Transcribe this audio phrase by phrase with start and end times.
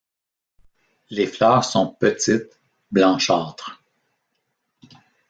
[1.11, 2.59] Les fleurs sont petites,
[2.91, 3.83] blanchâtres.